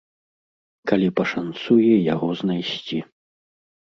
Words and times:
Калі 0.91 1.09
пашанцуе 1.19 1.93
яго 2.13 2.27
знайсці. 2.41 2.97